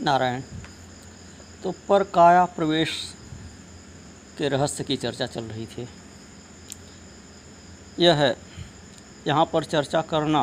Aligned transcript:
नारायण 0.00 0.42
तो 1.62 1.70
पर 1.88 2.02
काया 2.14 2.44
प्रवेश 2.46 2.90
के 4.38 4.48
रहस्य 4.48 4.84
की 4.84 4.96
चर्चा 4.96 5.26
चल 5.26 5.44
रही 5.44 5.66
थी। 5.66 5.86
यह 7.98 8.14
है, 8.14 8.36
यहाँ 9.26 9.44
पर 9.44 9.64
चर्चा 9.64 10.00
करना 10.02 10.42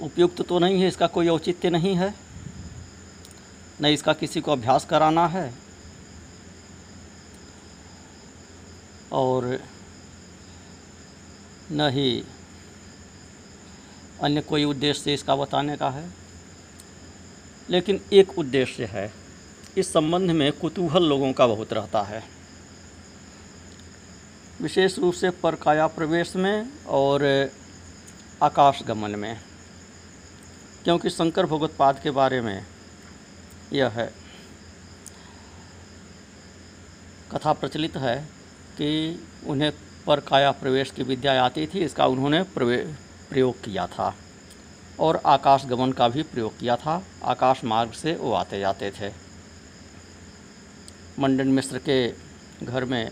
उपयुक्त 0.00 0.42
तो 0.42 0.58
नहीं 0.58 0.80
है, 0.80 0.88
इसका 0.88 1.06
कोई 1.06 1.28
औचित्य 1.28 1.70
नहीं 1.70 1.94
है, 1.96 2.14
न 3.80 3.86
इसका 3.86 4.12
किसी 4.12 4.40
को 4.40 4.52
अभ्यास 4.52 4.84
कराना 4.84 5.26
है। 5.28 5.52
और 9.12 9.58
न 11.72 11.88
ही 11.90 12.24
अन्य 14.22 14.40
कोई 14.42 14.64
उद्देश्य 14.64 15.14
इसका 15.14 15.36
बताने 15.36 15.76
का 15.76 15.90
है। 15.90 16.04
लेकिन 17.70 18.00
एक 18.12 18.38
उद्देश्य 18.38 18.84
है। 18.84 19.12
इस 19.76 19.92
संबंध 19.92 20.30
में 20.30 20.52
कुतूहल 20.52 21.02
लोगों 21.02 21.32
का 21.32 21.46
बहुत 21.46 21.72
रहता 21.72 22.02
है। 22.02 22.24
विशेष 24.60 24.98
रूप 24.98 25.14
से 25.14 25.30
परकाया 25.30 25.86
प्रवेश 25.86 26.36
में 26.36 26.84
और 26.84 27.50
आकाश 28.42 28.82
गमन 28.82 29.10
में। 29.10 29.40
क्योंकि 30.84 31.10
शंकर 31.10 31.46
भगवत्पाद 31.46 32.00
के 32.02 32.10
बारे 32.10 32.40
में 32.40 32.66
यह 33.72 33.88
है। 33.88 34.14
कथा 37.32 37.52
प्रचलित 37.52 37.96
है 37.96 38.28
कि 38.72 39.20
उन्हें 39.46 39.72
परकाया 40.06 40.50
प्रवेश 40.50 40.90
की 40.90 41.02
विद्या 41.02 41.44
आती 41.44 41.66
थी, 41.66 41.84
इसका 41.84 42.06
उन्होंने 42.06 42.42
प्रयोग 42.42 43.60
किया 43.60 43.86
था। 43.86 44.14
और 45.00 45.20
आकाश 45.26 45.64
गमन 45.66 45.92
का 45.92 46.08
भी 46.08 46.22
प्रयोग 46.22 46.58
किया 46.58 46.76
था। 46.76 47.02
आकाश 47.24 47.64
मार्ग 47.64 47.92
से 47.92 48.14
वो 48.14 48.32
आते 48.32 48.60
जाते 48.60 48.90
थे। 48.90 49.10
मंडन 51.18 51.48
मिश्र 51.48 51.78
के 51.80 51.96
घर 52.64 52.84
में 52.84 53.10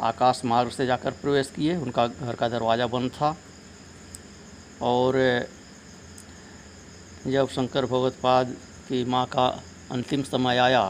आकाश 0.00 0.40
मार्ग 0.44 0.70
से 0.70 0.86
जाकर 0.86 1.10
प्रवेश 1.12 1.50
किए। 1.50 1.76
उनका 1.76 2.06
घर 2.06 2.34
का 2.34 2.48
दरवाज़ा 2.48 2.86
बंद 2.86 3.10
था 3.10 3.36
और 4.82 5.18
जब 7.26 7.48
शंकर 7.48 7.86
भगवतपाद 7.86 8.56
की 8.88 9.04
माँ 9.04 9.26
का 9.26 9.46
अंतिम 9.90 10.22
समय 10.22 10.58
आया, 10.58 10.82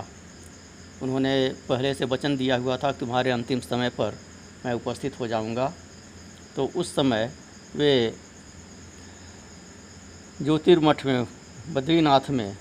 उन्होंने 1.02 1.32
पहले 1.68 1.92
से 1.94 2.04
वचन 2.04 2.36
दिया 2.36 2.56
हुआ 2.56 2.76
था 2.76 2.92
तुम्हारे 2.92 3.30
अंतिम 3.30 3.60
समय 3.60 3.88
पर 3.90 4.18
मैं 4.64 4.72
उपस्थित 4.74 5.18
हो 5.20 5.26
जाऊँगा। 5.26 5.72
तो 6.56 6.70
उस 6.76 6.94
समय 6.94 7.30
वे 7.76 7.92
ज्योतिर्मठ 10.42 11.04
में, 11.06 11.26
बद्रीनाथ 11.68 12.28
में 12.30 12.56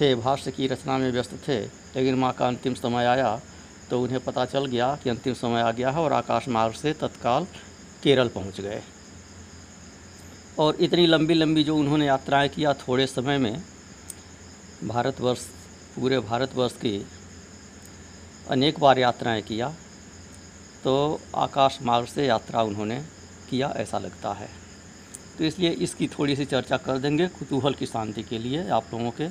थे, 0.00 0.14
भाष्य 0.14 0.50
की 0.50 0.66
रचना 0.66 0.96
में 0.98 1.10
व्यस्त 1.12 1.32
थे। 1.48 1.60
लेकिन 1.60 2.14
माँ 2.14 2.32
का 2.32 2.46
अंतिम 2.46 2.74
समय 2.74 3.06
आया 3.06 3.40
तो 3.90 4.00
उन्हें 4.02 4.20
पता 4.20 4.44
चल 4.44 4.66
गया 4.66 4.94
कि 5.02 5.10
अंतिम 5.10 5.34
समय 5.34 5.60
आ 5.60 5.70
गया 5.70 5.90
है 5.90 6.00
और 6.00 6.12
आकाश 6.12 6.48
मार्ग 6.48 6.74
से 6.74 6.92
तत्काल 6.92 7.46
केरल 8.02 8.28
पहुँच 8.28 8.60
गए। 8.60 8.82
और 10.58 10.76
इतनी 10.76 11.06
लंबी 11.06 11.34
लंबी 11.34 11.64
जो 11.64 11.76
उन्होंने 11.76 12.06
यात्राएँ 12.06 12.48
किया 12.48 12.72
थोड़े 12.74 13.06
समय 13.06 13.38
में, 13.38 13.62
भारतवर्ष, 14.84 15.46
पूरे 15.96 16.18
भारतवर्ष 16.20 16.72
की 16.74 17.06
अनेक 18.50 18.78
बार 18.80 18.98
यात्राएँ 18.98 19.42
किया 19.42 19.68
तो 20.84 21.20
आकाश 21.36 21.78
मार्ग 21.82 22.06
से 22.06 22.26
यात्रा 22.26 22.62
उन्होंने 22.62 23.00
किया, 23.50 23.72
ऐसा 23.76 23.98
लगता 23.98 24.32
है। 24.32 24.63
तो 25.38 25.44
इसलिए 25.44 25.70
इसकी 25.70 26.06
थोड़ी 26.08 26.36
सी 26.36 26.44
चर्चा 26.44 26.76
कर 26.76 26.98
देंगे 26.98 27.26
कुतूहल 27.28 27.74
की 27.74 27.86
शांति 27.86 28.22
के 28.22 28.38
लिए 28.38 28.68
आप 28.68 28.92
लोगों 28.92 29.10
के। 29.10 29.28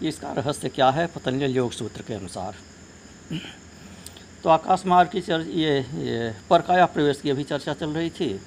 कि 0.00 0.08
इसका 0.08 0.32
रहस्य 0.32 0.68
क्या 0.68 0.90
है? 0.90 1.06
पतंजल 1.06 1.50
योग 1.50 1.72
सूत्र 1.72 2.02
के 2.02 2.14
अनुसार। 2.14 2.56
तो 4.42 4.50
आकाश 4.50 4.84
मार्ग 4.86 5.10
की 5.10 5.20
चर्च 5.20 5.46
ये, 5.46 5.78
ये 5.80 6.34
परकाया 6.50 6.86
प्रवेश 6.86 7.20
की 7.20 7.30
अभी 7.30 7.44
चर्चा 7.44 7.74
चल 7.74 7.90
रही 7.90 8.10
थी। 8.10 8.40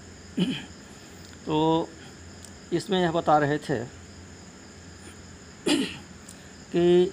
तो 1.46 1.90
इसमें 2.74 3.02
यह 3.02 3.12
बता 3.12 3.38
रहे 3.38 3.58
थे 3.58 3.84
कि 6.76 7.12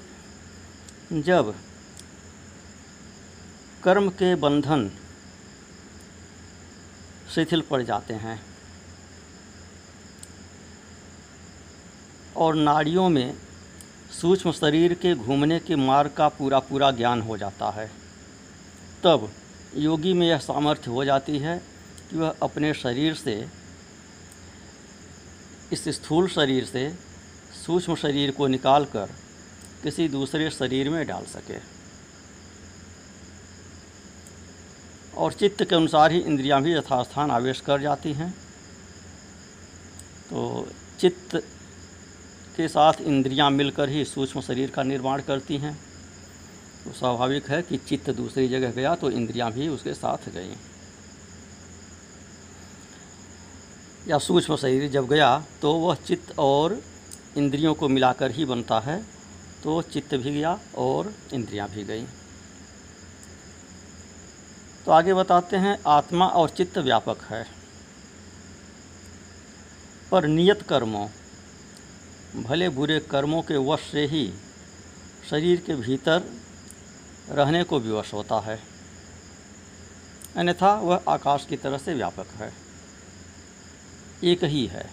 जब 1.13 1.55
कर्म 3.83 4.09
के 4.11 4.35
बंधन 4.35 4.91
शिथिल 7.35 7.61
पड़ 7.61 7.83
जाते 7.83 8.15
हैं 8.15 8.48
और 12.39 12.55
नाड़ियों 12.55 13.09
में 13.09 13.35
सूक्ष्म 14.21 14.53
शरीर 14.53 14.95
के 14.95 15.15
घूमने 15.15 15.59
के 15.59 15.77
मार्ग 15.77 16.11
का 16.11 16.29
पूरा 16.29 16.59
पूरा 16.59 16.91
ज्ञान 16.91 17.23
हो 17.23 17.37
जाता 17.37 17.71
है। 17.71 17.91
तब 19.05 19.31
योगी 19.77 20.13
में 20.13 20.27
यह 20.29 20.39
सामर्थ्य 20.39 20.91
हो 20.91 21.05
जाती 21.05 21.39
है 21.39 21.59
कि 22.11 22.17
वह 22.17 22.35
अपने 22.43 22.75
शरीर 22.75 23.15
से, 23.15 23.49
इस 25.73 25.89
स्थूल 25.89 26.29
शरीर 26.29 26.65
से 26.65 26.89
सूक्ष्म 27.67 27.95
शरीर 27.95 28.31
को 28.31 28.47
निकालकर 28.47 29.11
किसी 29.83 30.09
दूसरे 30.09 30.51
शरीर 30.51 30.91
में 30.91 31.07
डाल 31.07 31.25
सके। 31.25 31.59
और 35.17 35.33
चित्त 35.33 35.65
के 35.65 35.75
अनुसार 35.75 36.13
ही 36.13 36.19
इंद्रियाँ 36.19 36.63
भी 36.63 36.75
यथास्थान 36.75 37.31
आवेश 37.31 37.61
कर 37.61 37.81
जाती 37.81 38.13
हैं। 38.13 38.31
तो 40.31 40.69
चित्त 41.01 41.43
के 42.59 42.69
साथ 42.69 43.01
इंद्रियाँ 43.03 43.51
मिलकर 43.51 43.89
ही 43.89 44.05
सूक्ष्म 44.05 44.41
शरीर 44.41 44.71
का 44.71 44.83
निर्माण 44.83 45.21
करती 45.23 45.57
हैं। 45.57 45.75
तो 46.85 46.93
स्वाभाविक 46.93 47.49
है 47.51 47.61
कि 47.63 47.77
चित्त 47.79 48.11
दूसरी 48.11 48.49
जगह 48.49 48.71
गया 48.73 48.95
तो 48.95 49.11
इंद्रियाँ 49.11 49.51
भी 49.53 49.69
उसके 49.69 49.95
साथ 49.95 50.29
गई। 50.29 50.57
या 54.09 54.19
सूक्ष्म 54.19 54.57
शरीर 54.57 54.89
जब 54.91 55.07
गया 55.09 55.31
तो 55.63 55.73
वह 55.75 55.95
चित्त 56.07 56.35
और 56.39 56.81
इंद्रियों 57.37 57.75
को 57.75 57.89
मिलाकर 57.89 58.31
ही 58.31 58.45
बनता 58.45 58.79
है 58.81 59.03
तो 59.65 59.81
चित्त 59.85 60.15
भी 60.15 60.31
गया 60.31 60.59
और 60.79 61.13
इंद्रियाँ 61.35 61.69
भी 61.69 61.85
गई। 61.85 62.05
तो 64.87 64.93
आगे 64.93 65.15
बताते 65.15 65.57
हैं, 65.57 65.79
आत्मा 65.87 66.27
और 66.27 66.49
चित्त 66.49 66.79
व्यापक 66.79 67.23
है। 67.23 67.45
पर 70.11 70.27
नियत 70.27 70.63
कर्मों 70.63 71.07
भले 72.37 72.69
बुरे 72.69 73.01
कर्मों 73.01 73.43
के 73.43 73.57
वश 73.57 73.81
से 73.81 74.07
ही 74.07 74.33
शरीर 75.31 75.61
के 75.61 75.75
भीतर 75.75 76.23
रहने 77.29 77.65
को 77.65 77.81
विवश 77.81 78.15
होता 78.15 78.41
है। 78.41 78.63
अन्यथा 80.37 80.75
वह 80.75 81.03
आकाश 81.09 81.47
की 81.47 81.57
तरह 81.57 81.79
से 81.79 81.95
व्यापक 81.95 82.27
है। 82.27 82.55
एक 84.25 84.45
ही 84.45 84.67
है। 84.67 84.91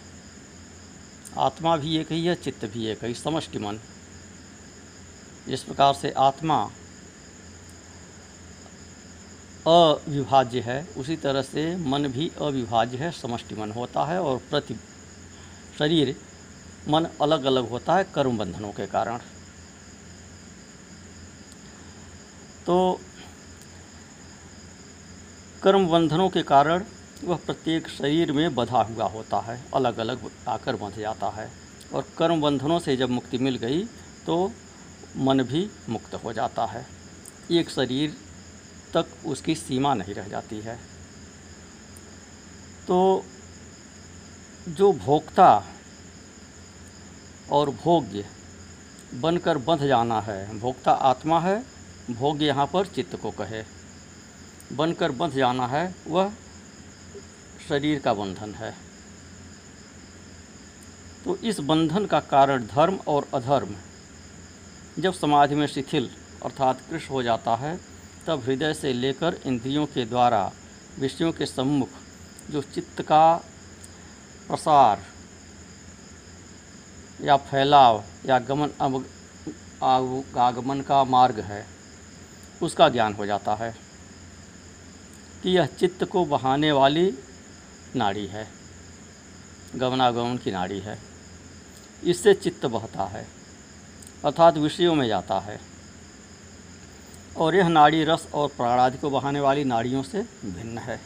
आत्मा 1.38 1.78
भी 1.78 1.98
एक 1.98 2.12
ही 2.12 2.26
है, 2.26 2.36
चित्त 2.36 2.66
भी 2.66 2.88
एक 2.88 3.04
ही 3.04 3.14
समष्टि 3.14 3.60
मन। 3.60 3.80
जिस 5.48 5.64
प्रकार 5.64 5.94
से 5.94 6.12
आत्मा 6.12 6.72
अविभाज्य 9.68 10.60
है। 10.60 10.88
उसी 10.98 11.16
तरह 11.16 11.42
से 11.42 11.76
मन 11.76 12.08
भी 12.08 12.32
अविभाज्य 12.42 12.98
है 12.98 13.12
समष्टि 13.12 13.56
मन 13.56 13.72
होता 13.72 14.06
है 14.06 14.22
और 14.22 14.38
प्रति 14.38 14.76
शरीर 15.80 16.22
मन 16.88 17.08
अलग 17.22 17.46
अलग 17.46 17.70
होता 17.70 17.96
है 17.96 18.04
कर्म 18.16 18.38
बंधनों 18.38 18.72
के 18.72 18.86
कारण। 18.88 19.20
तो 22.66 23.00
कर्म 25.64 25.88
बंधनों 25.88 26.30
के 26.30 26.44
कारण 26.44 26.84
वह 27.24 27.40
प्रत्येक 27.46 27.88
शरीर 27.90 28.32
में 28.32 28.56
बधा 28.56 28.82
हुआ 28.84 29.06
होता 29.10 29.40
है 29.40 29.60
अलग 29.74 29.98
अलग 29.98 30.30
आकर 30.48 30.76
बंध 30.76 31.00
जाता 31.00 31.30
है 31.30 31.50
और 31.94 32.06
कर्म 32.18 32.42
बंधनों 32.42 32.80
से 32.80 32.96
जब 32.98 33.10
मुक्ति 33.10 33.38
मिल 33.38 33.56
गई 33.58 33.84
तो 34.26 34.52
मन 35.18 35.44
भी 35.44 35.70
मुक्त 35.90 36.16
हो 36.16 36.34
जाता 36.34 36.66
है। 36.66 36.86
एक 37.52 37.70
शरीर 37.70 38.16
तक 38.94 39.06
उसकी 39.26 39.56
सीमा 39.56 39.94
नहीं 39.94 40.14
रह 40.14 40.28
जाती 40.28 40.60
है। 40.62 40.76
तो 42.88 43.26
जो 44.70 44.92
भोक्ता 44.96 45.48
और 47.52 47.70
भोग्य 47.70 48.26
बनकर 49.14 49.58
बंध 49.58 49.88
जाना 49.88 50.22
है। 50.22 50.60
भोक्ता 50.60 50.92
आत्मा 50.92 51.40
है, 51.40 51.64
भोग्य 52.12 52.46
यहाँ 52.46 52.70
पर 52.74 52.86
चित्त 52.86 53.16
को 53.16 53.32
कहे। 53.32 53.64
बनकर 54.76 55.12
बंध 55.12 55.34
जाना 55.34 55.68
है, 55.68 55.96
वह 56.08 56.32
शरीर 57.70 58.00
का 58.00 58.14
बंधन 58.14 58.56
है। 58.56 58.76
तो 61.26 61.38
इस 61.38 61.60
बंधन 61.60 62.06
का 62.06 62.20
कारण 62.20 62.68
धर्म 62.68 63.00
और 63.08 63.28
अधर्म। 63.34 63.76
जब 65.00 65.14
समाधि 65.14 65.56
में 65.56 65.68
शिथिल 65.68 66.10
अर्थात 66.46 66.82
कृष्ण 66.90 67.08
हो 67.08 67.24
जाता 67.24 67.56
है, 67.56 67.80
तब 68.28 68.44
हृदय 68.44 68.74
से 68.74 68.94
लेकर 68.94 69.40
इंद्रियों 69.46 69.86
के 69.86 70.06
द्वारा, 70.06 70.52
विषयों 71.00 71.32
के 71.32 71.46
सम्मुख 71.46 71.90
जो 72.52 72.62
चित्त 72.62 73.02
का 73.02 73.36
प्रसार 74.48 75.04
या 77.22 77.36
फैलाव 77.38 78.04
या 78.26 78.40
गमन 78.40 78.70
आगमन 80.38 80.82
का 80.82 81.04
मार्ग 81.04 81.40
है, 81.40 81.66
उसका 82.64 82.90
ज्ञान 82.90 83.14
हो 83.14 83.26
जाता 83.26 83.56
है 83.56 83.76
कि 85.44 85.50
यह 85.50 85.66
चित्त 85.66 86.04
को 86.04 86.26
बहाने 86.26 86.72
वाली 86.72 87.14
नाड़ी 87.96 88.26
है, 88.28 88.48
गमनागमन 89.76 90.38
की 90.38 90.52
नाड़ी 90.52 90.80
है। 90.80 90.98
इससे 92.04 92.34
चित्त 92.34 92.66
बहता 92.66 93.04
है, 93.06 93.28
अर्थात 94.26 94.58
विषयों 94.58 94.96
में 94.96 95.08
जाता 95.08 95.40
है। 95.40 95.60
और 97.38 97.56
यह 97.56 97.68
नाड़ी 97.68 98.04
रस 98.04 98.28
और 98.34 98.48
प्राणादि 98.48 98.98
को 98.98 99.10
बहाने 99.10 99.40
वाली 99.40 99.64
नाड़ियों 99.64 100.04
से 100.04 100.22
भिन्न 100.46 100.78
है। 100.78 101.00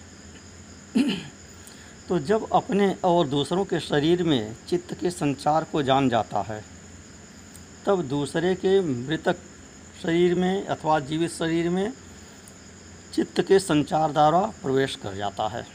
तो 2.09 2.17
जब 2.19 2.47
अपने 2.53 2.93
और 3.03 3.27
दूसरों 3.27 3.63
के 3.65 3.79
शरीर 3.79 4.23
में 4.23 4.55
चित्त 4.69 4.93
के 4.93 5.09
संचार 5.11 5.63
को 5.63 5.81
जान 5.83 6.07
जाता 6.09 6.41
है, 6.41 6.63
तब 7.85 8.01
दूसरे 8.03 8.53
के 8.55 8.79
मृतक 8.81 9.37
शरीर 10.03 10.33
में 10.35 10.65
अथवा 10.67 10.99
जीवित 10.99 11.31
शरीर 11.31 11.69
में 11.69 11.91
चित्त 13.13 13.41
के 13.41 13.59
संचार 13.59 14.11
द्वारा 14.11 14.41
प्रवेश 14.63 14.95
कर 14.95 15.15
जाता 15.15 15.47
है। 15.47 15.65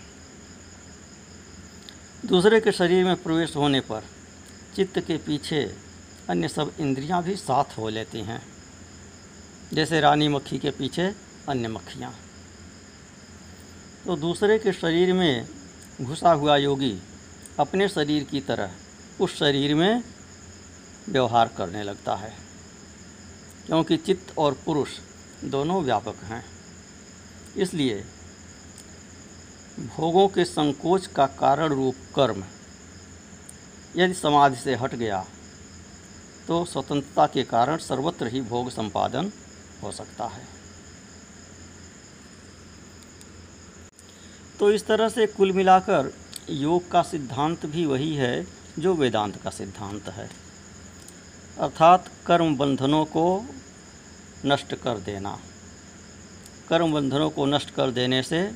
दूसरे 2.27 2.61
के 2.61 2.73
शरीर 2.73 3.05
में 3.05 3.17
प्रवेश 3.23 3.57
होने 3.57 3.81
पर 3.81 4.03
चित्त 4.77 4.99
के 4.99 5.17
पीछे 5.17 5.65
अन्य 6.31 6.49
सब 6.49 6.73
इंद्रियाँ 6.81 7.23
भी 7.23 7.37
साथ 7.37 7.79
हो 7.79 7.89
लेती 7.89 8.21
हैं, 8.21 8.43
जैसे 9.73 10.01
रानी 10.01 10.29
मक्खी 10.29 10.59
के 10.59 10.71
पीछे 10.71 11.13
अन्य 11.49 11.69
मक्खियाँ। 11.69 12.15
तो 14.07 14.17
दूसरे 14.19 14.59
के 14.59 14.73
शरीर 14.73 15.13
में 15.13 15.47
घुसा 15.99 16.33
हुआ 16.33 16.57
योगी 16.57 16.97
अपने 17.59 17.89
शरीर 17.89 18.25
की 18.25 18.41
तरह 18.43 18.71
उस 19.21 19.37
शरीर 19.39 19.75
में 19.75 20.03
व्यवहार 21.09 21.51
करने 21.57 21.83
लगता 21.83 22.15
है, 22.17 22.33
क्योंकि 23.67 23.97
चित्त 23.99 24.33
और 24.39 24.57
पुरुष 24.65 24.99
दोनों 25.47 25.83
व्यापक 25.83 26.25
हैं। 26.25 26.45
इसलिए 27.57 28.03
भोगों 29.89 30.27
के 30.29 30.45
संकोच 30.45 31.07
का 31.07 31.27
कारण 31.37 31.75
रूप 31.75 31.95
कर्म, 32.17 32.45
यदि 33.97 34.15
समाधि 34.15 34.57
से 34.57 34.75
हट 34.75 34.95
गया 34.95 35.25
तो 36.49 36.65
स्वतंत्रता 36.65 37.27
के 37.27 37.43
कारण 37.45 37.77
सर्वत्र 37.81 38.27
ही 38.27 38.41
भोग 38.43 38.71
संपादन 38.71 39.31
हो 39.83 39.93
सकता 39.93 40.27
है। 40.27 40.43
तो 44.61 44.71
इस 44.71 44.87
तरह 44.87 45.09
से 45.09 45.27
कुल 45.27 45.53
मिलाकर 45.53 46.13
योग 46.51 46.91
का 46.91 47.03
सिद्धांत 47.03 47.67
भी 47.67 47.87
वही 47.87 48.15
है 48.15 48.47
जो 48.79 48.95
वेदांत 48.95 49.37
का 49.43 49.51
सिद्धांत 49.51 50.09
है। 50.09 50.31
अर्थात 51.59 52.11
कर्म 52.27 52.57
बंधनों 52.57 53.05
को 53.05 53.47
नष्ट 54.47 54.75
कर 54.75 54.99
देना। 54.99 55.39
कर्म 56.69 56.93
बंधनों 56.93 57.31
को 57.31 57.47
नष्ट 57.47 57.71
कर 57.71 57.91
देने 57.91 58.23
से 58.23 58.53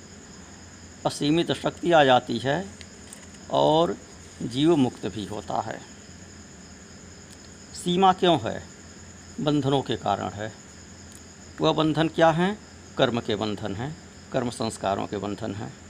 असीमित 1.07 1.53
शक्ति 1.53 1.93
आ 1.93 2.05
जाती 2.05 2.39
है 2.39 2.67
और 3.51 3.97
जीव 4.43 4.77
मुक्त 4.77 5.07
भी 5.07 5.25
होता 5.25 5.61
है। 5.61 5.79
सीमा 7.75 8.13
क्यों 8.13 8.39
है? 8.41 8.63
बंधनों 9.41 9.83
के 9.83 9.97
कारण 9.97 10.29
है। 10.29 10.53
वह 11.61 11.73
बंधन 11.73 12.09
क्या 12.09 12.31
हैं? 12.31 12.59
कर्म 12.99 13.21
के 13.21 13.37
बंधन 13.37 13.75
हैं, 13.75 13.97
कर्म 14.33 14.51
संस्कारों 14.51 15.07
के 15.07 15.17
बंधन 15.17 15.55
हैं। 15.55 15.88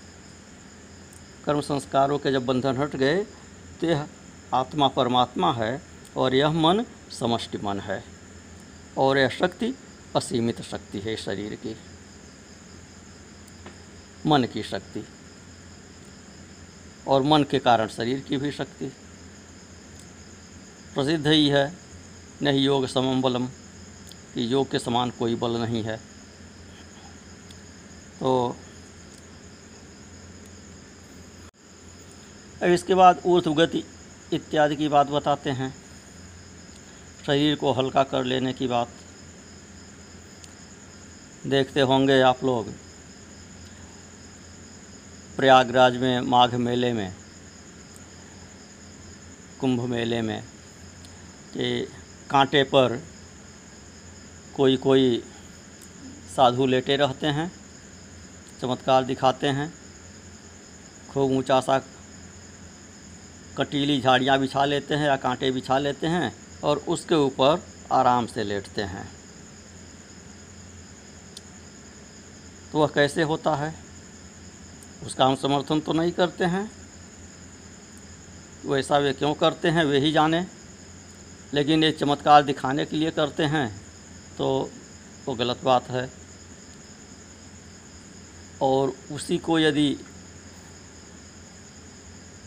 कर्म 1.48 1.60
संस्कारों 1.60 2.18
के 2.18 2.30
जब 2.32 2.44
बंधन 2.46 2.76
हट 2.76 2.94
गए 2.96 3.22
तो 3.80 3.86
यह 3.86 4.06
आत्मा 4.54 4.88
परमात्मा 4.88 5.52
है 5.52 5.80
और 6.16 6.34
यह 6.34 6.50
मन 6.52 6.84
समष्टि 7.10 7.58
मन 7.58 7.80
है 7.80 8.02
और 8.98 9.18
यह 9.18 9.28
शक्ति 9.28 9.72
असीमित 10.16 10.60
शक्ति 10.62 11.00
है 11.00 11.16
शरीर 11.16 11.54
की, 11.54 11.74
मन 14.26 14.44
की 14.44 14.62
शक्ति 14.62 15.04
और 17.08 17.22
मन 17.22 17.44
के 17.50 17.58
कारण 17.58 17.88
शरीर 17.88 18.20
की 18.20 18.36
भी 18.36 18.52
शक्ति। 18.52 18.92
प्रसिद्ध 20.94 21.26
ही 21.26 21.48
है, 21.48 21.72
नहीं 22.42 22.64
योग 22.64 22.86
समम 22.86 23.22
बलम, 23.22 23.46
कि 24.34 24.52
योग 24.52 24.70
के 24.70 24.78
समान 24.78 25.10
कोई 25.10 25.34
बल 25.34 25.60
नहीं 25.60 25.82
है। 25.82 25.96
तो 28.20 28.56
अब 32.62 32.68
इसके 32.68 32.94
बाद 32.94 33.20
ऊर्ध्वगति 33.26 33.82
इत्यादि 34.32 34.76
की 34.76 34.88
बात 34.88 35.06
बताते 35.06 35.50
हैं। 35.50 35.74
शरीर 37.26 37.54
को 37.56 37.72
हल्का 37.72 38.02
कर 38.02 38.24
लेने 38.24 38.52
की 38.52 38.66
बात। 38.66 38.88
देखते 41.46 41.80
होंगे 41.80 42.20
आप 42.20 42.44
लोग 42.44 42.72
प्रयागराज 45.36 45.96
में, 45.96 46.20
माघ 46.20 46.54
मेले 46.54 46.92
में, 46.92 47.14
कुंभ 49.60 49.80
मेले 49.80 50.20
में 50.22 50.42
कि 51.54 51.88
कांटे 52.30 52.62
पर 52.64 53.00
कोई 54.56 54.76
कोई 54.76 55.22
साधु 56.36 56.66
लेटे 56.66 56.96
रहते 56.96 57.26
हैं, 57.28 57.50
चमत्कार 58.60 59.04
दिखाते 59.04 59.46
हैं, 59.48 59.72
खूब 61.10 61.32
ऊँचा 61.32 61.60
सा 61.60 61.78
कटीली 63.58 64.00
झाड़ियाँ 64.00 64.38
बिछा 64.38 64.64
लेते 64.64 64.94
हैं 64.94 65.06
या 65.06 65.16
कांटे 65.16 65.50
बिछा 65.50 65.78
लेते 65.78 66.06
हैं 66.06 66.32
और 66.64 66.76
उसके 66.88 67.14
ऊपर 67.14 67.62
आराम 67.92 68.26
से 68.26 68.44
लेटते 68.44 68.82
हैं। 68.84 69.08
तो 72.72 72.78
वह 72.78 72.86
कैसे 72.86 73.22
होता 73.22 73.54
है? 73.54 73.74
उसका 75.06 75.26
हम 75.26 75.36
समर्थन 75.36 75.80
तो 75.80 75.92
नहीं 75.92 76.12
करते 76.12 76.44
हैं। 76.44 76.70
वैसा 78.66 78.98
वे 78.98 79.12
क्यों 79.12 79.34
करते 79.34 79.68
हैं, 79.68 79.84
वे 79.84 79.98
ही 79.98 80.12
जाने। 80.12 80.46
लेकिन 81.54 81.84
ये 81.84 81.90
चमत्कार 81.92 82.42
दिखाने 82.42 82.84
के 82.86 82.96
लिए 82.96 83.10
करते 83.10 83.44
हैं 83.44 83.68
तो 84.38 84.70
वो 85.26 85.34
गलत 85.34 85.60
बात 85.64 85.88
है। 85.90 86.10
और 88.62 88.92
उसी 89.12 89.38
को 89.38 89.58
यदि 89.58 89.96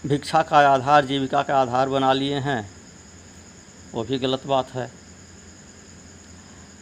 भिक्षा 0.05 0.41
का 0.41 0.57
आधार, 0.57 1.05
जीविका 1.05 1.43
का 1.43 1.61
आधार 1.61 1.89
बना 1.89 2.13
लिए 2.13 2.35
हैं। 2.35 2.71
वो 3.93 4.03
भी 4.03 4.17
गलत 4.17 4.47
बात 4.47 4.69
है। 4.69 4.91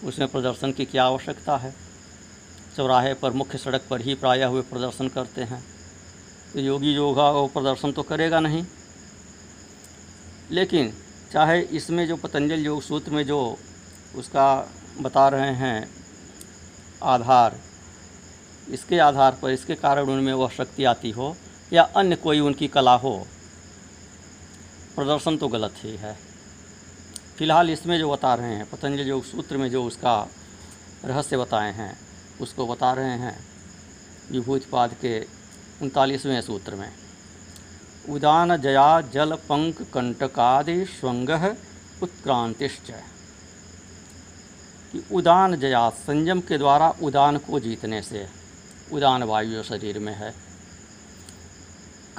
उसमें 0.04 0.28
प्रदर्शन 0.28 0.72
की 0.72 0.86
क्या 0.86 1.04
आवश्यकता 1.04 1.58
है? 1.58 1.76
चौराहे 2.78 3.14
पर 3.14 3.32
मुख्य 3.32 3.58
सड़क 3.58 3.82
पर 3.90 4.02
ही 4.02 4.16
प्रायः 4.16 4.46
हुए 4.46 4.62
प्रदर्शन 4.62 5.08
करते 5.08 5.42
हैं। 5.42 5.66
तो 6.54 6.60
योगी 6.60 6.94
जो 6.94 7.08
होगा 7.08 7.32
वो 7.32 7.48
प्रदर्शन 7.48 7.92
तो 7.92 8.04
करेगा 8.04 8.40
नहीं। 8.40 8.66
लेकिन 10.52 10.94
चाहे 11.34 11.62
इसमें 11.62 12.08
जो 12.08 12.16
पतंजल 12.16 12.60
योग 12.60 12.82
सूत्र 12.82 13.12
में 13.12 13.26
जो 13.26 13.58
उसका 14.16 14.74
बता 15.02 15.30
रहे 15.30 15.54
हैं 15.56 15.92
आधार, 17.04 17.60
इसके 18.70 19.00
आधार 19.00 19.38
पर, 19.42 19.50
इसके 19.52 19.76
कारण 19.76 20.02
उनमें 20.02 20.34
वह 20.34 20.50
शक्ति 20.50 20.84
आती 20.84 21.12
हो। 21.12 21.38
या 21.74 21.84
अन्य 21.84 22.16
कोई 22.16 22.40
उनकी 22.40 22.68
कला 22.68 22.96
हो, 22.96 23.28
प्रदर्शन 24.96 25.38
तो 25.38 25.48
गलत 25.48 25.74
ही 25.78 25.96
है। 25.96 26.18
फ़िलहाल 27.38 27.70
इसमें 27.70 28.00
जो 28.00 28.12
बता 28.12 28.36
रहे 28.36 28.56
हैं, 28.56 28.70
पतंजलि 28.70 29.10
योग 29.10 29.24
सूत्र 29.24 29.58
में 29.58 29.70
जो 29.70 29.84
उसका 29.84 30.28
रहस्य 31.06 31.38
बताए 31.38 31.74
हैं, 31.74 32.00
उसको 32.42 32.68
बता 32.68 32.94
रहे 32.94 33.18
हैं 33.18 33.40
विभूतिपाद 34.32 34.94
के 34.94 35.22
उनतालीसवें 35.82 36.42
सूत्र 36.42 36.76
में। 36.76 36.92
उदान 38.10 38.58
जया 38.58 39.02
जल 39.02 39.34
पंक 39.34 39.82
कंटकादि 39.82 40.86
स्वंग 40.86 41.56
उत्क्रांतिश्च। 42.04 42.92
कि 44.92 45.06
उदान 45.12 45.56
जया 45.56 45.90
संयम 45.90 46.42
के 46.42 46.58
द्वारा 46.58 46.94
उदान 47.04 47.38
को 47.38 47.60
जीतने 47.60 48.02
से 48.02 48.28
उदान 48.94 49.24
वायु 49.24 49.64
शरीर 49.64 50.00
में 50.00 50.14
है। 50.14 50.49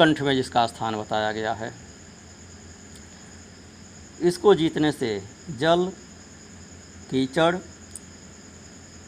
कंठ 0.01 0.21
में 0.23 0.35
जिसका 0.35 0.67
स्थान 0.67 0.95
बताया 0.97 1.33
गया 1.33 1.53
है। 1.53 1.73
इसको 4.21 4.55
जीतने 4.55 4.93
से 4.93 5.09
जल, 5.59 5.85
कीचड़, 7.11 7.55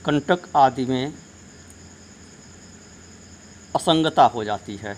कंटक 0.07 0.49
आदि 0.57 0.85
में 0.85 1.13
असंगता 3.77 4.25
हो 4.25 4.45
जाती 4.45 4.77
है 4.77 4.97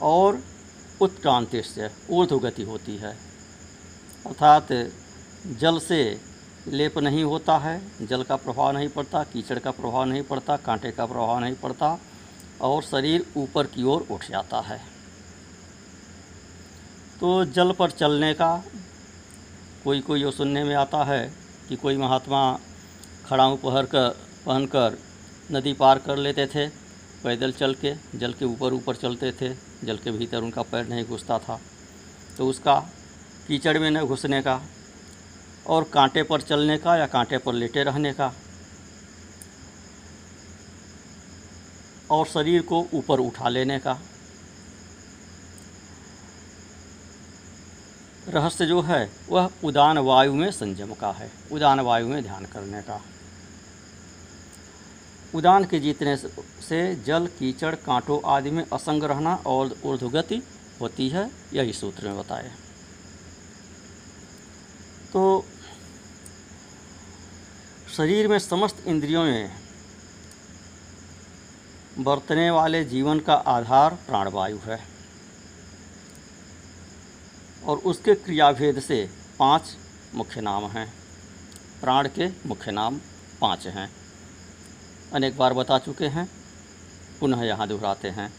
और 0.00 0.42
उत्क्रांति 1.00 1.62
से 1.62 1.90
ऊर्ध्वगति 2.10 2.62
होती 2.62 2.96
है। 2.96 3.16
अर्थात 4.26 4.72
जल 5.58 5.78
से 5.78 6.20
लेप 6.68 6.98
नहीं 6.98 7.24
होता 7.24 7.58
है, 7.58 7.80
जल 8.06 8.22
का 8.22 8.36
प्रभाव 8.36 8.72
नहीं 8.72 8.88
पड़ता, 8.88 9.22
कीचड़ 9.24 9.58
का 9.58 9.70
प्रभाव 9.70 10.04
नहीं 10.04 10.22
पड़ता, 10.22 10.56
कांटे 10.56 10.90
का 10.90 11.06
प्रभाव 11.06 11.38
नहीं 11.38 11.54
पड़ता 11.54 11.98
और 12.62 12.82
शरीर 12.82 13.26
ऊपर 13.36 13.66
की 13.66 13.82
ओर 13.82 14.06
उठ 14.10 14.28
जाता 14.30 14.60
है। 14.60 14.80
तो 17.20 17.44
जल 17.44 17.72
पर 17.72 17.90
चलने 17.90 18.32
का 18.34 18.64
कोई 19.84 20.00
कोई 20.00 20.20
यो 20.20 20.30
सुनने 20.30 20.64
में 20.64 20.74
आता 20.74 21.04
है 21.04 21.22
कि 21.68 21.76
कोई 21.76 21.96
महात्मा 21.96 22.58
खड़ाऊ 23.26 23.56
पहर 23.56 23.86
कर, 23.86 24.08
पहन 24.46 24.66
कर 24.66 24.98
नदी 25.52 25.72
पार 25.72 25.98
कर 25.98 26.16
लेते 26.16 26.46
थे, 26.46 26.66
पैदल 27.24 27.52
चल 27.52 27.74
के, 27.74 27.94
जल 28.14 28.32
के 28.32 28.44
ऊपर 28.44 28.72
ऊपर 28.72 28.96
चलते 28.96 29.32
थे, 29.32 29.54
जल 29.84 29.96
के 29.96 30.10
भीतर 30.10 30.42
उनका 30.42 30.62
पैर 30.62 30.88
नहीं 30.88 31.04
घुसता 31.04 31.38
था। 31.38 31.60
तो 32.38 32.46
उसका 32.46 32.78
कीचड़ 33.48 33.78
में 33.78 33.90
न 33.90 34.04
घुसने 34.04 34.40
का 34.42 34.60
और 35.66 35.84
कांटे 35.84 36.22
पर 36.22 36.40
चलने 36.40 36.76
का 36.78 36.96
या 36.96 37.06
कांटे 37.06 37.38
पर 37.38 37.52
लेटे 37.52 37.82
रहने 37.82 38.12
का 38.12 38.32
और 42.10 42.26
शरीर 42.26 42.62
को 42.62 42.86
ऊपर 42.94 43.20
उठा 43.20 43.48
लेने 43.48 43.78
का। 43.78 43.98
रहस्य 48.28 48.66
जो 48.66 48.80
है, 48.82 49.10
वह 49.28 49.50
उदान 49.64 49.98
वायु 49.98 50.34
में 50.34 50.50
संयम 50.50 50.92
का 50.94 51.10
है, 51.12 51.30
उदान 51.52 51.80
वायु 51.80 52.08
में 52.08 52.22
ध्यान 52.22 52.44
करने 52.44 52.82
का। 52.82 53.00
उदान 55.34 55.64
के 55.64 55.78
जीतने 55.80 56.16
से 56.16 56.80
जल, 56.96 57.26
कीचड़, 57.38 57.74
कांटों 57.76 58.20
आदि 58.26 58.50
में 58.50 58.64
असंग 58.64 59.04
रहना 59.04 59.34
और 59.46 59.76
ऊर्ध्वगति 59.84 60.42
होती 60.80 61.08
है, 61.08 61.30
यही 61.52 61.72
सूत्र 61.72 62.08
में 62.08 62.18
बताए 62.18 62.50
तो 65.12 65.44
शरीर 67.96 68.28
में 68.28 68.38
समस्त 68.38 68.82
इंद्रियों 68.86 69.24
में 69.24 69.50
बरतने 72.00 72.50
वाले 72.50 72.84
जीवन 72.84 73.20
का 73.20 73.34
आधार 73.34 73.94
प्राणवायु 73.94 74.58
है। 74.58 74.80
और 77.64 77.78
उसके 77.78 78.14
क्रियाभेद 78.14 78.80
से 78.80 79.10
पाँच 79.38 79.76
मुख्य 80.14 80.40
नाम 80.40 80.64
हैं। 80.64 80.94
प्राण 81.80 82.08
के 82.08 82.28
मुख्य 82.46 82.70
नाम 82.70 83.00
पाँच 83.40 83.66
हैं। 83.66 83.90
अनेक 85.12 85.36
बार 85.36 85.52
बता 85.52 85.78
चुके 85.78 86.06
हैं, 86.06 86.30
पुनः 87.20 87.42
यहाँ 87.42 87.68
दोहराते 87.68 88.08
हैं। 88.08 88.32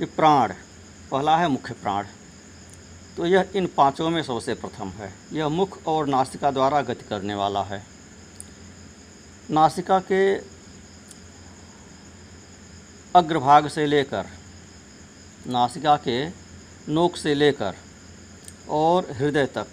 ये 0.00 0.06
प्राण, 0.06 0.52
पहला 1.10 1.36
है 1.36 1.48
मुख्य 1.48 1.74
प्राण। 1.74 2.06
तो 3.16 3.26
यह 3.26 3.50
इन 3.54 3.66
पाँचों 3.66 4.10
में 4.10 4.22
सबसे 4.22 4.54
प्रथम 4.54 4.88
है। 4.88 5.12
यह 5.32 5.48
मुख 5.48 5.78
और 5.86 6.06
नासिका 6.06 6.50
द्वारा 6.50 6.82
गति 6.82 7.08
करने 7.08 7.34
वाला 7.34 7.62
है। 7.62 7.86
नासिका 9.50 9.98
के 10.00 10.59
अग्रभाग 13.16 13.68
से 13.68 13.86
लेकर, 13.86 14.26
नासिका 15.46 15.96
के 15.96 16.28
नोक 16.92 17.16
से 17.16 17.34
लेकर 17.34 17.74
और 18.68 19.12
हृदय 19.12 19.46
तक 19.46 19.66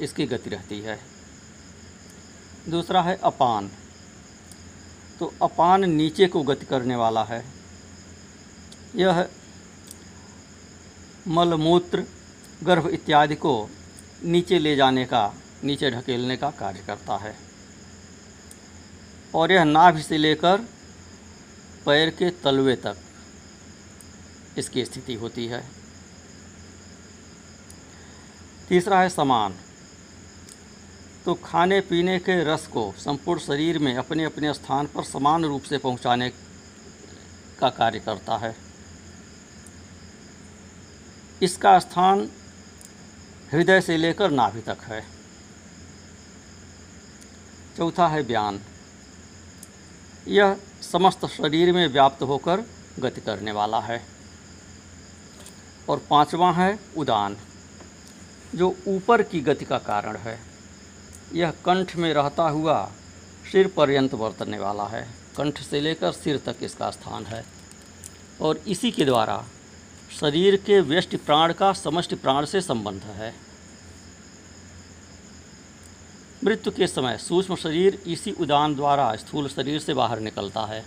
इसकी 0.00 0.26
गति 0.26 0.50
रहती 0.50 0.80
है। 0.80 1.00
दूसरा 2.68 3.02
है 3.02 3.16
अपान। 3.16 3.70
तो 5.18 5.34
अपान 5.42 5.84
नीचे 5.84 6.26
को 6.26 6.42
गति 6.42 6.66
करने 6.66 6.96
वाला 6.96 7.24
है। 7.24 7.44
यह 8.96 9.28
मलमूत्र, 11.28 12.04
गर्भ 12.62 12.86
इत्यादि 12.86 13.34
को 13.34 13.70
नीचे 14.24 14.58
ले 14.58 14.76
जाने 14.76 15.04
का, 15.04 15.34
नीचे 15.64 15.90
ढकेलने 15.90 16.36
का 16.36 16.50
कार्य 16.50 16.84
करता 16.86 17.16
है। 17.16 17.36
और 19.34 19.52
यह 19.52 19.64
नाभि 19.64 20.02
से 20.02 20.18
लेकर 20.18 20.79
पैर 21.86 22.10
के 22.10 22.30
तलवे 22.42 22.74
तक 22.76 22.96
इसकी 24.58 24.84
स्थिति 24.84 25.14
होती 25.14 25.46
है। 25.46 25.62
तीसरा 28.68 29.00
है 29.00 29.08
समान। 29.08 29.54
तो 31.24 31.34
खाने 31.34 31.80
पीने 31.80 32.18
के 32.18 32.42
रस 32.44 32.66
को 32.66 32.92
संपूर्ण 32.98 33.40
शरीर 33.40 33.78
में 33.78 33.94
अपने 33.96 34.24
अपने 34.24 34.52
स्थान 34.54 34.86
पर 34.86 35.04
समान 35.04 35.44
रूप 35.44 35.62
से 35.62 35.78
पहुँचाने 35.78 36.28
का 37.58 37.68
कार्य 37.70 38.00
करता 38.00 38.36
है। 38.36 38.54
इसका 41.42 41.78
स्थान 41.78 42.28
हृदय 43.52 43.80
से 43.80 43.96
लेकर 43.96 44.30
नाभि 44.30 44.60
तक 44.60 44.82
है। 44.82 45.04
चौथा 47.76 48.08
है 48.08 48.22
बयान 48.22 48.60
यह 50.28 50.56
समस्त 50.82 51.26
शरीर 51.26 51.72
में 51.72 51.86
व्याप्त 51.86 52.22
होकर 52.22 52.62
गति 52.98 53.20
करने 53.20 53.52
वाला 53.52 53.80
है। 53.80 54.06
और 55.88 56.06
पांचवा 56.10 56.52
है 56.52 56.78
उदान, 56.96 57.36
जो 58.54 58.76
ऊपर 58.88 59.22
की 59.22 59.40
गति 59.40 59.64
का 59.64 59.78
कारण 59.78 60.16
है। 60.16 60.40
यह 61.34 61.50
कंठ 61.50 61.96
में 61.96 62.14
रहता 62.14 62.48
हुआ 62.48 62.92
सिर 63.52 63.68
पर्यंत 63.68 64.14
बरतने 64.14 64.58
वाला 64.58 64.84
है। 64.84 65.08
कंठ 65.36 65.60
से 65.60 65.80
लेकर 65.80 66.12
सिर 66.12 66.38
तक 66.38 66.56
इसका 66.62 66.90
स्थान 66.90 67.26
है। 67.26 67.44
और 68.40 68.56
इसी 68.56 68.90
के 68.90 69.04
द्वारा 69.04 69.44
शरीर 70.20 70.56
के 70.56 70.80
व्यष्टि 70.80 71.16
प्राण 71.16 71.52
का 71.52 71.72
समष्टि 71.72 72.14
प्राण 72.14 72.44
से 72.44 72.60
संबंध 72.60 73.02
है। 73.02 73.49
मृत्यु 76.42 76.72
के 76.72 76.86
समय 76.86 77.16
सूक्ष्म 77.18 77.56
शरीर 77.56 78.02
इसी 78.06 78.32
उदान 78.40 78.74
द्वारा 78.74 79.14
स्थूल 79.16 79.48
शरीर 79.48 79.80
से 79.80 79.94
बाहर 79.94 80.20
निकलता 80.20 80.64
है। 80.66 80.84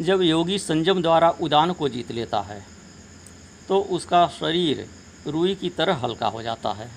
जब 0.00 0.22
योगी 0.22 0.58
संयम 0.58 1.02
द्वारा 1.02 1.30
उदान 1.40 1.72
को 1.72 1.88
जीत 1.88 2.10
लेता 2.12 2.40
है 2.42 2.64
तो 3.68 3.80
उसका 3.90 4.26
शरीर 4.30 4.86
रुई 5.26 5.54
की 5.54 5.70
तरह 5.70 5.94
हल्का 5.96 6.28
हो 6.28 6.42
जाता 6.42 6.72
है। 6.72 6.90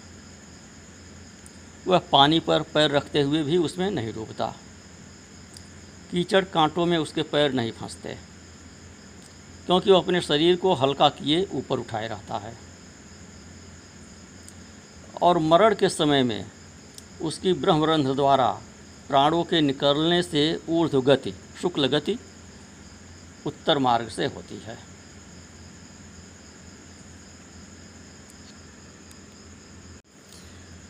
वह 1.87 2.01
पानी 2.11 2.39
पर 2.39 2.61
पैर 2.73 2.91
रखते 2.91 3.21
हुए 3.21 3.43
भी 3.43 3.57
उसमें 3.59 3.89
नहीं 3.91 4.13
डूबता। 4.13 4.53
कीचड़ 6.11 6.43
कांटों 6.45 6.85
में 6.85 6.97
उसके 6.97 7.21
पैर 7.25 7.53
नहीं 7.53 7.71
फंसते, 7.71 8.17
क्योंकि 9.65 9.91
वो 9.91 9.97
अपने 9.97 10.21
शरीर 10.21 10.55
को 10.55 10.73
हल्का 10.75 11.09
किए 11.11 11.47
ऊपर 11.53 11.79
उठाए 11.79 12.07
रहता 12.07 12.37
है। 12.37 12.53
और 15.21 15.37
मरण 15.37 15.75
के 15.75 15.89
समय 15.89 16.23
में 16.23 16.45
उसकी 17.21 17.53
ब्रह्मरंध्र 17.53 18.13
द्वारा 18.13 18.49
प्राणों 19.07 19.43
के 19.43 19.61
निकलने 19.61 20.21
से 20.23 20.43
ऊर्ध्व 20.69 21.01
गति, 21.01 21.33
शुक्ल 21.61 21.87
गति 21.87 22.17
उत्तर 23.45 23.77
मार्ग 23.77 24.09
से 24.09 24.25
होती 24.25 24.61
है। 24.65 24.77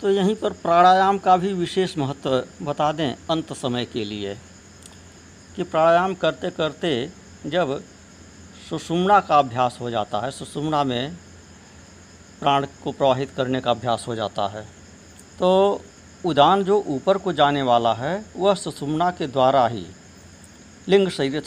तो 0.01 0.09
यहीं 0.09 0.35
पर 0.35 0.53
प्राणायाम 0.53 1.17
का 1.17 1.35
भी 1.37 1.53
विशेष 1.53 1.97
महत्व 1.97 2.43
बता 2.61 2.91
दें 2.91 3.13
अंत 3.29 3.53
समय 3.53 3.85
के 3.85 4.03
लिए, 4.05 4.35
कि 5.55 5.63
प्राणायाम 5.63 6.13
करते 6.15 6.49
करते 6.49 6.89
जब 7.45 7.79
सुषुम्ना 8.69 9.19
का 9.19 9.37
अभ्यास 9.39 9.77
हो 9.81 9.89
जाता 9.89 10.19
है, 10.19 10.31
सुषुम्ना 10.31 10.83
में 10.83 11.17
प्राण 12.39 12.65
को 12.83 12.91
प्रवाहित 12.91 13.31
करने 13.37 13.61
का 13.61 13.71
अभ्यास 13.71 14.05
हो 14.07 14.15
जाता 14.15 14.47
है। 14.47 14.61
तो 15.39 15.81
उदान 16.25 16.63
जो 16.63 16.83
ऊपर 16.87 17.17
को 17.17 17.33
जाने 17.33 17.61
वाला 17.61 17.93
है, 17.93 18.25
वह 18.37 18.53
सुषुम्ना 18.53 19.11
के 19.11 19.27
द्वारा 19.27 19.67
ही 19.67 19.85
लिंग 20.87 21.09
शरीर 21.09 21.43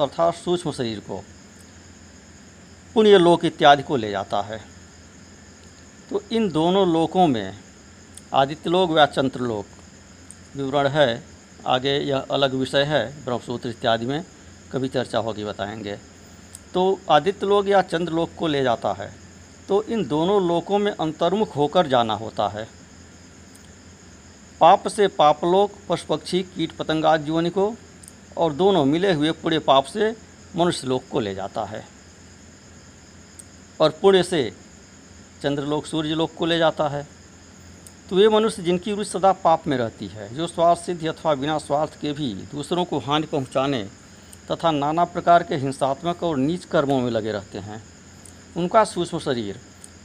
अर्थात 0.00 0.34
सूक्ष्म 0.34 0.72
शरीर 0.72 1.00
को, 1.00 1.24
पुण्य 2.94 3.18
लोक 3.18 3.44
इत्यादि 3.44 3.82
को 3.82 3.96
ले 3.96 4.10
जाता 4.10 4.40
है। 4.40 4.60
तो 6.10 6.22
इन 6.32 6.50
दोनों 6.50 6.92
लोकों 6.92 7.26
में 7.26 7.58
आदित्य 8.34 8.70
लोक 8.70 8.90
व 8.90 9.06
चंद्र 9.06 9.40
लोक, 9.40 9.66
विवरण 10.56 10.88
है। 10.88 11.24
आगे 11.66 11.98
यह 11.98 12.26
अलग 12.30 12.54
विषय 12.54 12.82
है, 12.82 13.24
ब्रह्मसूत्र 13.24 13.68
इत्यादि 13.68 14.06
में 14.06 14.24
कभी 14.72 14.88
चर्चा 14.88 15.18
होगी, 15.18 15.44
बताएँगे। 15.44 15.96
तो 16.74 17.00
आदित्य 17.10 17.46
लोक 17.46 17.66
या 17.66 17.82
चंद्र 17.82 18.12
लोक 18.12 18.30
को 18.38 18.46
ले 18.46 18.62
जाता 18.62 18.92
है। 18.92 19.21
तो 19.68 19.82
इन 19.82 20.06
दोनों 20.08 20.48
लोकों 20.48 20.78
में 20.78 20.92
अंतर्मुख 20.92 21.56
होकर 21.56 21.86
जाना 21.86 22.14
होता 22.14 22.48
है। 22.48 22.68
पाप 24.60 24.88
से 24.88 25.08
पापलोक 25.08 25.70
पशु 25.88 26.06
पक्षी 26.06 26.42
कीट 26.42 26.72
पतंगा 26.72 27.16
जीवन 27.16 27.48
को 27.48 27.74
और 28.36 28.52
दोनों 28.52 28.84
मिले 28.84 29.12
हुए 29.12 29.30
पूरे 29.32 29.58
पाप 29.58 29.84
से 29.84 30.16
मनुष्य 30.56 30.86
लोक 30.86 31.02
को 31.10 31.20
ले 31.20 31.34
जाता 31.34 31.64
है। 31.64 31.84
और 33.80 33.90
पुण्य 33.90 34.22
से 34.22 34.52
चंद्रलोक 35.42 35.86
सूर्य 35.86 36.14
लोक 36.14 36.34
को 36.34 36.46
ले 36.46 36.58
जाता 36.58 36.88
है। 36.88 37.06
तो 38.10 38.16
वे 38.16 38.28
मनुष्य 38.28 38.62
जिनकी 38.62 38.94
रुचि 38.94 39.10
सदा 39.10 39.32
पाप 39.32 39.66
में 39.66 39.76
रहती 39.76 40.06
है, 40.06 40.34
जो 40.34 40.46
स्वार्थ 40.46 40.80
सिद्धि 40.80 41.06
अथवा 41.06 41.34
बिना 41.34 41.58
स्वार्थ 41.58 42.00
के 42.00 42.12
भी 42.12 42.34
दूसरों 42.34 42.84
को 42.84 42.98
हानि 42.98 43.26
पहुँचाने 43.26 43.82
तथा 44.50 44.70
नाना 44.70 45.04
प्रकार 45.04 45.42
के 45.42 45.56
हिंसात्मक 45.56 46.22
और 46.22 46.36
नीच 46.36 46.64
कर्मों 46.64 47.00
में 47.00 47.10
लगे 47.10 47.32
रहते 47.32 47.58
हैं। 47.58 47.91
उनका 48.56 48.84
सूक्ष्म 48.84 49.18
शरीर। 49.18 49.60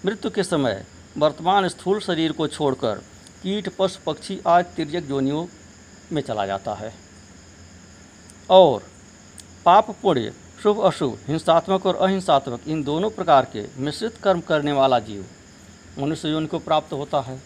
मृत्यु 0.05 0.31
के 0.31 0.43
समय 0.43 0.85
वर्तमान 1.17 1.67
स्थूल 1.67 1.99
शरीर 1.99 2.31
को 2.31 2.47
छोड़कर 2.47 2.95
कीट, 3.43 3.69
पशु, 3.69 3.99
पक्षी 4.05 4.39
आदि 4.47 4.85
तिरक 4.85 5.03
जोनियों 5.03 5.45
में 6.13 6.21
चला 6.21 6.45
जाता 6.45 6.73
है। 6.73 6.93
और 8.49 8.83
पाप, 9.65 9.89
पुण्य, 10.01 10.33
शुभ, 10.63 10.79
अशुभ, 10.79 11.17
हिंसात्मक 11.27 11.85
और 11.85 11.95
अहिंसात्मक 11.95 12.67
इन 12.67 12.83
दोनों 12.83 13.09
प्रकार 13.09 13.45
के 13.45 13.65
मिश्रित 13.77 14.17
कर्म 14.17 14.39
करने 14.39 14.71
वाला 14.71 14.99
जीव 14.99 15.25
मनुष्य 15.99 16.29
योनि 16.29 16.47
को 16.47 16.59
प्राप्त 16.59 16.93
होता 16.93 17.21
है। 17.21 17.41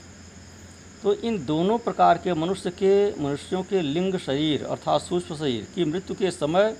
तो 1.03 1.13
इन 1.13 1.45
दोनों 1.45 1.77
प्रकार 1.77 2.17
के 2.17 2.33
मनुष्य 2.33 2.69
के, 2.69 3.21
मनुष्यों 3.21 3.63
के 3.63 3.81
लिंग 3.81 4.17
शरीर 4.17 4.65
अर्थात 4.65 5.01
सूक्ष्म 5.01 5.35
शरीर 5.35 5.67
की 5.75 5.85
मृत्यु 5.85 6.15
के 6.15 6.31
समय 6.31 6.77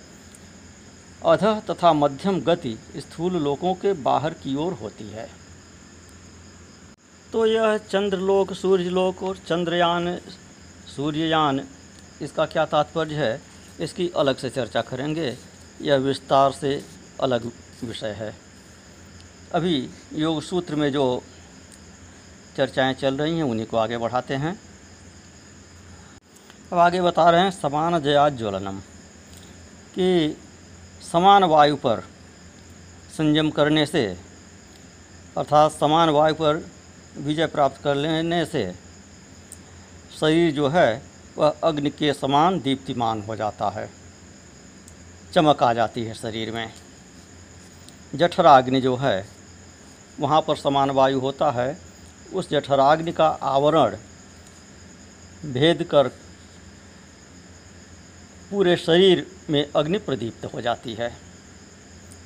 अधः 1.26 1.60
तथा 1.60 1.94
मध्यम 1.94 2.42
गति 2.42 2.80
स्थूल 2.98 3.34
लोकों 3.34 3.74
के 3.74 3.94
बाहर 3.94 4.34
की 4.34 4.56
ओर 4.56 4.74
होती 4.74 5.04
है। 5.04 5.30
तो 7.34 7.46
यह 7.46 7.78
चंद्रलोक, 7.78 8.54
सूर्यलोक 8.54 9.24
और 9.24 9.38
चंद्रयान, 9.38 10.18
सूर्ययान, 10.96 11.68
इसका 12.22 12.46
क्या 12.46 12.66
तात्पर्य 12.66 13.16
है? 13.16 13.42
इसकी 13.80 14.10
अलग 14.10 14.38
से 14.38 14.50
चर्चा 14.50 14.82
करेंगे। 14.82 15.38
यह 15.82 15.96
विस्तार 15.96 16.52
से 16.52 16.86
अलग 17.22 17.52
विषय 17.84 18.12
है। 18.12 18.36
अभी 19.54 19.90
योग 20.14 20.42
सूत्र 20.42 20.76
में 20.76 20.92
जो 20.92 21.24
चर्चाएँ 22.58 22.94
चल 22.94 23.18
रही 23.18 23.38
हैं, 23.38 23.44
उन्हीं 23.44 23.66
को 23.66 23.78
आगे 23.78 23.98
बढ़ाते 23.98 24.34
हैं। 24.34 24.60
अब 26.74 26.78
आगे 26.78 27.02
बता 27.02 27.30
रहे 27.30 27.42
हैं 27.42 27.52
समान 27.52 28.00
जयाज्वलनम 28.00 28.80
कि 29.96 30.38
समान 31.02 31.44
वायु 31.44 31.76
पर 31.76 32.00
संयम 33.18 33.50
करने 33.50 33.86
से, 33.86 34.18
अर्थात 35.38 35.72
समान 35.72 36.10
वायु 36.10 36.34
पर 36.34 36.68
विजय 37.18 37.46
प्राप्त 37.46 37.82
कर 37.84 37.96
लेने 37.96 38.46
से, 38.46 38.76
शरीर 40.20 40.52
जो 40.52 40.68
है, 40.68 41.02
वह 41.38 41.56
अग्नि 41.64 41.90
के 41.90 42.14
समान 42.14 42.62
दीप्तिमान 42.62 43.22
हो 43.22 43.36
जाता 43.36 43.70
है। 43.70 43.90
चमक 45.34 45.64
आ 45.64 45.74
जाती 45.74 46.04
है 46.04 46.14
शरीर 46.14 46.52
में। 46.52 46.74
जठराग्नि 48.16 48.82
जो 48.82 48.96
है, 48.96 49.28
वहाँ 50.20 50.42
पर 50.42 50.56
समान 50.56 50.92
वायु 50.92 51.20
होता 51.20 51.52
है। 51.52 51.78
उस 52.34 52.50
जठराग्नि 52.50 53.12
का 53.12 53.28
आवरण 53.28 53.98
भेद 55.46 55.84
कर 55.84 56.08
पूरे 58.52 58.76
शरीर 58.78 59.26
में 59.50 59.66
अग्नि 59.76 59.98
प्रदीप्त 59.98 60.46
हो 60.46 60.62
जाती 60.62 60.94
है। 60.94 61.10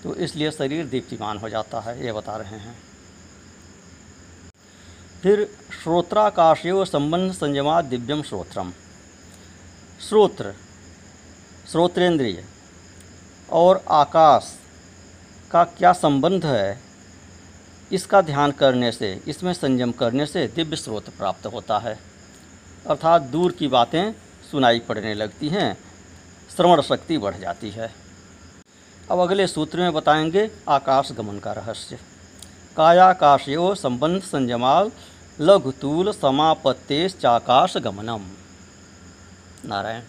तो 0.03 0.15
इसलिए 0.15 0.51
शरीर 0.51 0.85
दीप्तिमान 0.85 1.37
हो 1.37 1.49
जाता 1.49 1.79
है, 1.79 2.05
ये 2.05 2.11
बता 2.11 2.37
रहे 2.37 2.59
हैं। 2.59 2.75
फिर 5.23 5.45
श्रोत्राकाशेव 5.83 6.83
संबंध 6.85 7.31
संयमा 7.31 7.81
दिव्यम 7.81 8.21
श्रोत्रम। 8.23 8.71
श्रोत्र 10.09 10.53
श्रोत्रेंद्रिय 11.71 12.43
और 13.51 13.83
आकाश 13.91 14.53
का 15.51 15.63
क्या 15.63 15.93
संबंध 15.93 16.45
है? 16.45 16.79
इसका 17.91 18.21
ध्यान 18.21 18.51
करने 18.51 18.91
से, 18.91 19.21
इसमें 19.27 19.53
संयम 19.53 19.91
करने 19.91 20.25
से 20.25 20.47
दिव्य 20.47 20.75
स्रोत 20.75 21.09
प्राप्त 21.09 21.45
होता 21.45 21.79
है। 21.79 21.97
अर्थात 22.87 23.21
दूर 23.21 23.51
की 23.51 23.67
बातें 23.67 24.13
सुनाई 24.51 24.79
पड़ने 24.79 25.13
लगती 25.13 25.49
हैं 25.49 25.75
श्रवण 26.49 26.81
शक्ति 26.81 27.17
बढ़ 27.17 27.35
जाती 27.35 27.69
है। 27.69 27.93
अब 29.11 29.19
अगले 29.19 29.47
सूत्र 29.47 29.79
में 29.79 29.93
बताएँगे 29.93 30.51
आकाश 30.69 31.11
गमन 31.11 31.39
का 31.39 31.51
रहस्य। 31.51 31.99
कायाकाशयो 32.77 33.75
संबंध 33.75 34.21
संयमाल 34.21 34.91
लघुतूल 35.41 36.11
समापत्तेश 36.11 37.15
चाकाश 37.15 37.77
गमनम। 37.77 38.25
नारायण। 39.65 40.01